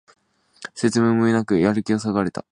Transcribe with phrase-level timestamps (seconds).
[0.73, 2.39] 説明もなくやる気をそがれた